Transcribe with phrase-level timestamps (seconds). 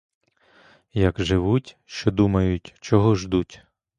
[0.93, 3.63] Як живуть, що думають, чого ждуть?